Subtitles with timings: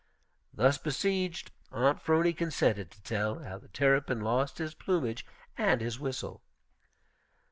[0.51, 5.23] Thus besieged, Aunt 'Phrony consented to tell how the Terrapin lost his plumage
[5.59, 6.41] and his whistle.